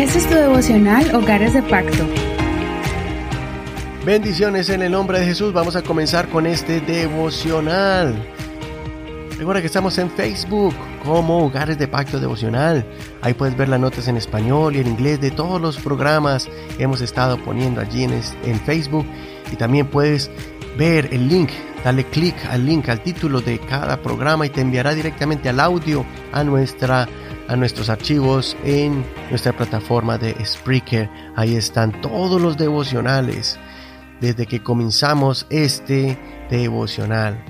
[0.00, 2.06] Es tu devocional Hogares de Pacto.
[4.02, 5.52] Bendiciones en el nombre de Jesús.
[5.52, 8.14] Vamos a comenzar con este devocional.
[9.36, 10.74] Recuerda que estamos en Facebook
[11.04, 12.86] como Hogares de Pacto Devocional.
[13.20, 16.48] Ahí puedes ver las notas en español y en inglés de todos los programas
[16.78, 19.04] que hemos estado poniendo allí en, en Facebook.
[19.52, 20.30] Y también puedes
[20.78, 21.50] ver el link,
[21.84, 26.06] dale clic al link, al título de cada programa y te enviará directamente al audio
[26.32, 27.06] a nuestra
[27.50, 31.10] a nuestros archivos en nuestra plataforma de Spreaker.
[31.34, 33.58] Ahí están todos los devocionales
[34.20, 36.16] desde que comenzamos este
[36.48, 37.44] devocional.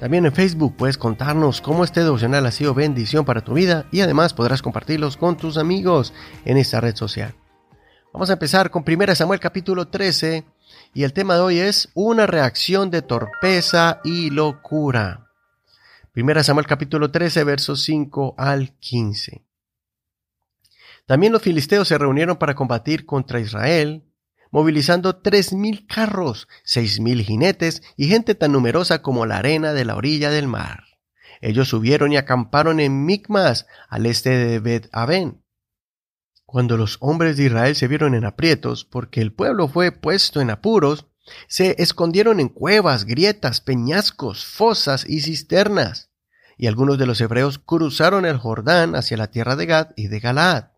[0.00, 4.00] También en Facebook puedes contarnos cómo este devocional ha sido bendición para tu vida y
[4.00, 6.14] además podrás compartirlos con tus amigos
[6.46, 7.34] en esta red social.
[8.14, 10.46] Vamos a empezar con 1 Samuel capítulo 13
[10.94, 15.33] y el tema de hoy es una reacción de torpeza y locura.
[16.14, 19.44] Primera Samuel capítulo 13, versos 5 al 15.
[21.06, 24.04] También los filisteos se reunieron para combatir contra Israel,
[24.52, 29.84] movilizando tres mil carros, seis mil jinetes y gente tan numerosa como la arena de
[29.84, 30.84] la orilla del mar.
[31.40, 35.42] Ellos subieron y acamparon en Micmas, al este de Bet Aben.
[36.46, 40.50] Cuando los hombres de Israel se vieron en aprietos, porque el pueblo fue puesto en
[40.50, 41.08] apuros,
[41.48, 46.10] se escondieron en cuevas, grietas, peñascos, fosas y cisternas.
[46.56, 50.20] Y algunos de los hebreos cruzaron el Jordán hacia la tierra de Gad y de
[50.20, 50.70] Galaad.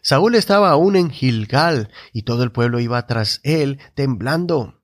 [0.00, 4.82] Saúl estaba aún en Gilgal y todo el pueblo iba tras él temblando.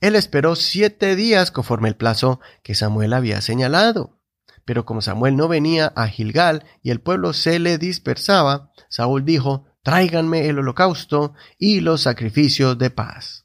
[0.00, 4.20] Él esperó siete días conforme el plazo que Samuel había señalado.
[4.64, 9.66] Pero como Samuel no venía a Gilgal y el pueblo se le dispersaba, Saúl dijo,
[9.82, 13.42] tráiganme el holocausto y los sacrificios de paz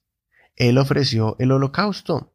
[0.57, 2.33] él ofreció el holocausto.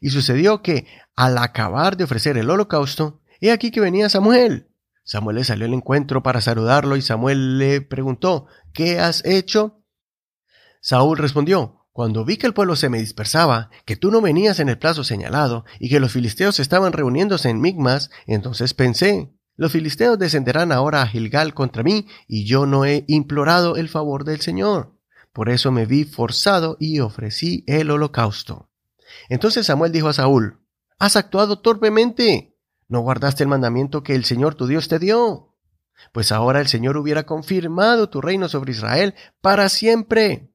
[0.00, 4.68] Y sucedió que, al acabar de ofrecer el holocausto, he aquí que venía Samuel.
[5.04, 9.82] Samuel le salió al encuentro para saludarlo y Samuel le preguntó, ¿qué has hecho?
[10.80, 14.68] Saúl respondió, cuando vi que el pueblo se me dispersaba, que tú no venías en
[14.68, 20.18] el plazo señalado y que los filisteos estaban reuniéndose en Migmas, entonces pensé, los filisteos
[20.18, 24.98] descenderán ahora a Gilgal contra mí y yo no he implorado el favor del Señor.
[25.32, 28.70] Por eso me vi forzado y ofrecí el holocausto.
[29.28, 30.60] Entonces Samuel dijo a Saúl,
[30.98, 32.56] Has actuado torpemente.
[32.88, 35.54] No guardaste el mandamiento que el Señor tu Dios te dio.
[36.12, 40.52] Pues ahora el Señor hubiera confirmado tu reino sobre Israel para siempre.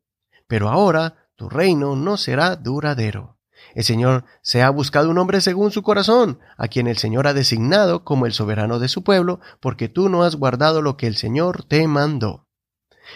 [0.48, 3.38] Pero ahora tu reino no será duradero.
[3.76, 7.34] El Señor se ha buscado un hombre según su corazón, a quien el Señor ha
[7.34, 11.18] designado como el soberano de su pueblo, porque tú no has guardado lo que el
[11.18, 12.48] Señor te mandó.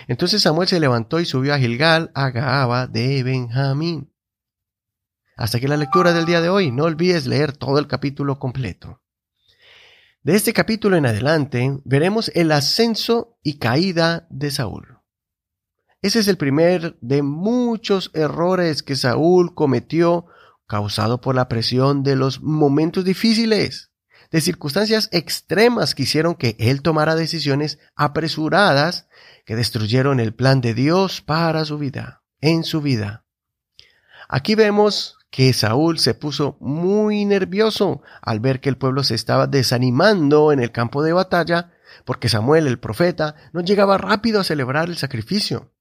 [0.07, 4.12] Entonces Samuel se levantó y subió a Gilgal, a Gaaba de Benjamín.
[5.35, 6.71] Hasta aquí la lectura del día de hoy.
[6.71, 9.01] No olvides leer todo el capítulo completo.
[10.21, 14.99] De este capítulo en adelante veremos el ascenso y caída de Saúl.
[16.01, 20.27] Ese es el primer de muchos errores que Saúl cometió
[20.67, 23.91] causado por la presión de los momentos difíciles,
[24.31, 29.07] de circunstancias extremas que hicieron que él tomara decisiones apresuradas
[29.45, 33.25] que destruyeron el plan de Dios para su vida, en su vida.
[34.29, 39.47] Aquí vemos que Saúl se puso muy nervioso al ver que el pueblo se estaba
[39.47, 41.71] desanimando en el campo de batalla,
[42.05, 45.73] porque Samuel el profeta no llegaba rápido a celebrar el sacrificio.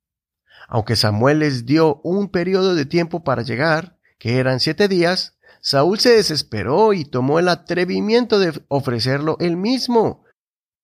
[0.69, 6.01] Aunque Samuel les dio un periodo de tiempo para llegar, que eran siete días, Saúl
[6.01, 10.25] se desesperó y tomó el atrevimiento de ofrecerlo él mismo,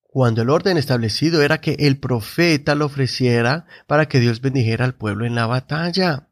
[0.03, 4.95] cuando el orden establecido era que el profeta lo ofreciera para que Dios bendijera al
[4.95, 6.28] pueblo en la batalla.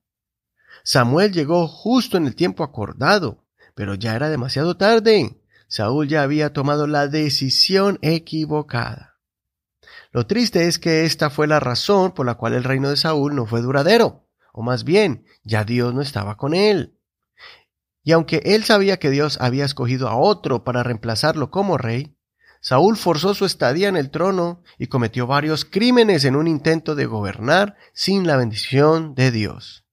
[0.86, 5.42] Samuel llegó justo en el tiempo acordado, pero ya era demasiado tarde.
[5.66, 9.18] Saúl ya había tomado la decisión equivocada.
[10.12, 13.34] Lo triste es que esta fue la razón por la cual el reino de Saúl
[13.34, 16.96] no fue duradero, o más bien, ya Dios no estaba con él.
[18.04, 22.16] Y aunque él sabía que Dios había escogido a otro para reemplazarlo como rey,
[22.60, 27.06] Saúl forzó su estadía en el trono y cometió varios crímenes en un intento de
[27.06, 29.85] gobernar sin la bendición de Dios.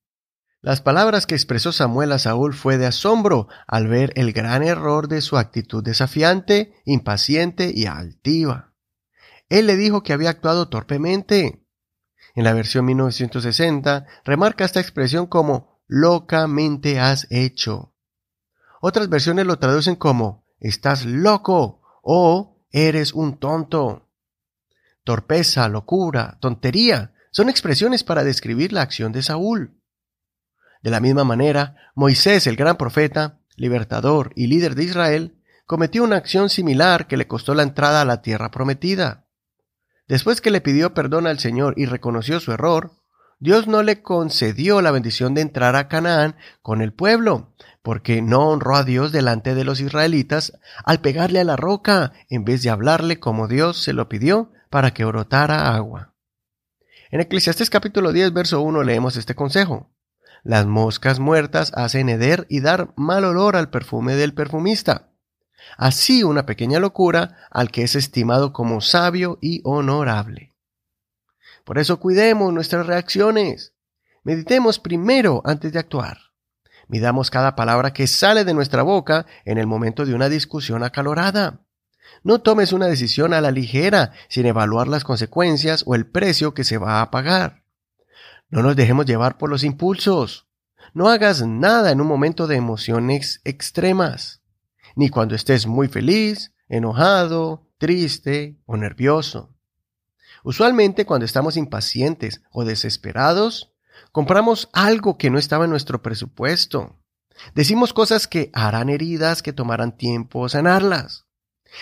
[0.63, 5.09] Las palabras que expresó Samuel a Saúl fue de asombro al ver el gran error
[5.09, 8.71] de su actitud desafiante, impaciente y altiva.
[9.49, 11.67] Él le dijo que había actuado torpemente.
[12.33, 17.93] En la versión 1960 remarca esta expresión como locamente has hecho.
[18.79, 24.09] Otras versiones lo traducen como estás loco o Eres un tonto.
[25.03, 29.82] Torpeza, locura, tontería son expresiones para describir la acción de Saúl.
[30.83, 36.17] De la misma manera, Moisés, el gran profeta, libertador y líder de Israel, cometió una
[36.17, 39.25] acción similar que le costó la entrada a la tierra prometida.
[40.09, 42.91] Después que le pidió perdón al Señor y reconoció su error,
[43.39, 48.49] Dios no le concedió la bendición de entrar a Canaán con el pueblo, porque no
[48.49, 52.69] honró a Dios delante de los israelitas al pegarle a la roca en vez de
[52.69, 56.13] hablarle como Dios se lo pidió para que brotara agua.
[57.09, 59.89] En Eclesiastés capítulo 10, verso 1 leemos este consejo.
[60.43, 65.09] Las moscas muertas hacen heder y dar mal olor al perfume del perfumista.
[65.77, 70.53] Así una pequeña locura al que es estimado como sabio y honorable.
[71.63, 73.73] Por eso cuidemos nuestras reacciones.
[74.23, 76.17] Meditemos primero antes de actuar.
[76.89, 81.61] Midamos cada palabra que sale de nuestra boca en el momento de una discusión acalorada.
[82.21, 86.65] No tomes una decisión a la ligera sin evaluar las consecuencias o el precio que
[86.65, 87.62] se va a pagar.
[88.53, 90.45] No nos dejemos llevar por los impulsos.
[90.93, 94.43] No hagas nada en un momento de emociones extremas,
[94.95, 99.55] ni cuando estés muy feliz, enojado, triste o nervioso.
[100.43, 103.73] Usualmente cuando estamos impacientes o desesperados,
[104.11, 106.99] compramos algo que no estaba en nuestro presupuesto.
[107.55, 111.25] Decimos cosas que harán heridas que tomarán tiempo sanarlas.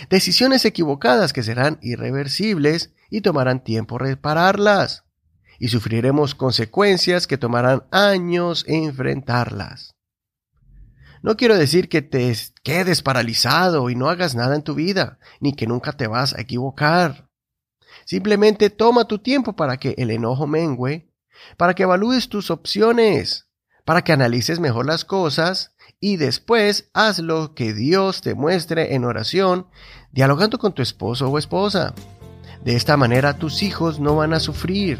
[0.09, 5.03] Decisiones equivocadas que serán irreversibles y tomarán tiempo repararlas.
[5.61, 9.93] Y sufriremos consecuencias que tomarán años enfrentarlas.
[11.21, 15.53] No quiero decir que te quedes paralizado y no hagas nada en tu vida, ni
[15.53, 17.29] que nunca te vas a equivocar.
[18.05, 21.13] Simplemente toma tu tiempo para que el enojo mengüe,
[21.57, 23.47] para que evalúes tus opciones,
[23.85, 29.05] para que analices mejor las cosas y después haz lo que Dios te muestre en
[29.05, 29.67] oración,
[30.11, 31.93] dialogando con tu esposo o esposa.
[32.65, 34.97] De esta manera tus hijos no van a sufrir.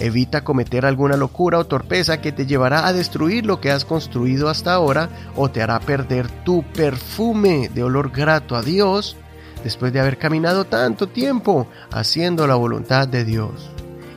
[0.00, 4.48] Evita cometer alguna locura o torpeza que te llevará a destruir lo que has construido
[4.48, 9.16] hasta ahora o te hará perder tu perfume de olor grato a Dios
[9.62, 13.70] después de haber caminado tanto tiempo haciendo la voluntad de Dios.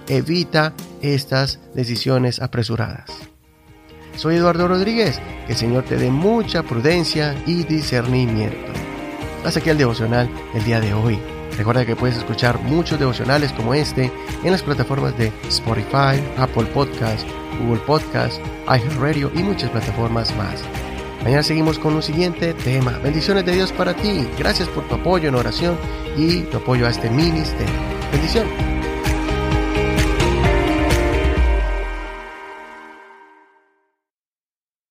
[0.07, 3.11] Evita estas decisiones apresuradas.
[4.15, 8.71] Soy Eduardo Rodríguez, que el Señor te dé mucha prudencia y discernimiento.
[9.45, 11.36] Hasta aquí el devocional el día de hoy.
[11.57, 14.11] Recuerda que puedes escuchar muchos devocionales como este
[14.43, 17.27] en las plataformas de Spotify, Apple Podcast,
[17.59, 20.63] Google Podcast, iHeartRadio y muchas plataformas más.
[21.23, 22.99] Mañana seguimos con un siguiente tema.
[23.03, 24.27] Bendiciones de Dios para ti.
[24.37, 25.77] Gracias por tu apoyo en oración
[26.15, 27.73] y tu apoyo a este ministerio.
[28.11, 28.76] Bendiciones.